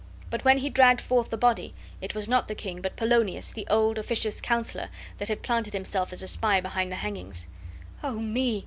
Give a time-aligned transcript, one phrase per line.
[0.31, 3.67] But when he dragged forth the body it was not the king, but Polonius, the
[3.69, 4.89] old, officious counselor,
[5.19, 7.47] that had planted himself as a spy behind the hangings.
[8.03, 8.59] "Oh, me!"